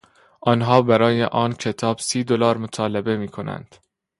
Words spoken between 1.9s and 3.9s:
سی دلار مطالبه میکنند.